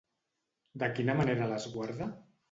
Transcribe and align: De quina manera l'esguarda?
De 0.83 0.87
quina 0.99 1.15
manera 1.19 1.49
l'esguarda? 1.51 2.09